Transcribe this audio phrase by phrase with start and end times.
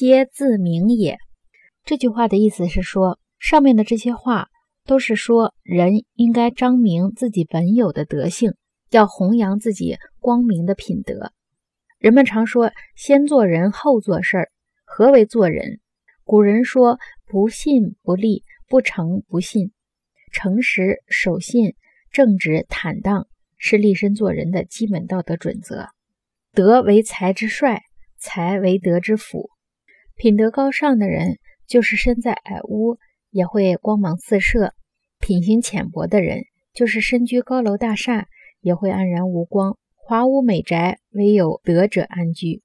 [0.00, 1.18] 皆自明也。
[1.84, 4.48] 这句话的意思是说，上面的这些话
[4.86, 8.54] 都是说人应该彰明自己本有的德性，
[8.90, 11.32] 要弘扬自己光明的品德。
[11.98, 14.50] 人们常说“先做人后做事儿”，
[14.88, 15.80] 何为做人？
[16.24, 16.98] 古人说
[17.28, 19.70] “不信不立，不诚不信”，
[20.32, 21.74] 诚实、守信、
[22.10, 23.26] 正直、坦荡
[23.58, 25.88] 是立身做人的基本道德准则。
[26.54, 27.82] 德为才之帅，
[28.18, 29.50] 才为德之辅。
[30.20, 31.38] 品德高尚的人。
[31.66, 32.98] 就是身在矮屋
[33.30, 34.74] 也会光芒四射，
[35.20, 38.26] 品行浅薄的人，就是身居高楼大厦
[38.60, 39.78] 也会黯然无光。
[39.94, 42.60] 华屋美宅，唯有德者安居。